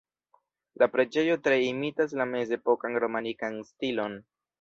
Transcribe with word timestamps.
La 0.83 0.85
preĝejo 0.93 1.35
tre 1.47 1.59
imitas 1.65 2.15
la 2.21 2.27
mezepokan 2.31 2.97
romanikan 3.05 3.61
stilon. 3.69 4.17